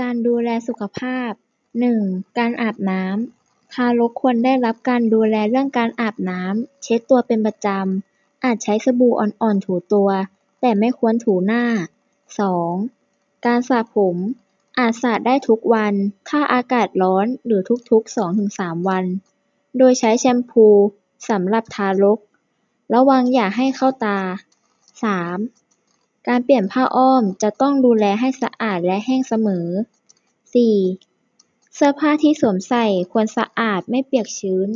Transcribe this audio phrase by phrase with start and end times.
[0.00, 1.30] การดูแลสุขภาพ
[1.80, 2.00] หนึ่ง
[2.38, 10.10] การอาบน้ำ ทารกควรได้รับการดูแลเรื่องการอาบน้ำ เช็ดตัวเป็นประจำ อาจใช้สบู่อ่อนๆถูตัว
[10.60, 11.64] แต่ไม่ควรถูหน้า
[12.38, 12.72] สอง
[13.46, 14.16] การสระผม
[14.78, 15.94] อาจสระได้ทุกวัน
[16.28, 19.04] ถ้าอากาศร้อนหรือทุกๆสองถึงสามวัน
[19.78, 20.66] โดยใช้แชมพู
[21.28, 22.18] สำหรับทารก
[22.94, 24.18] ระวังอย่าให้เข้าตา
[25.02, 25.38] สาม
[26.28, 29.66] การเปลี่ยนผ้าอ้อมจะต้องดูแลให้สะอาดและแห้งเสมอ
[30.54, 30.76] สี่
[31.74, 34.68] เสื้อผ้าที่สวมใส่ควรสะอาดไม่เปียกชื้น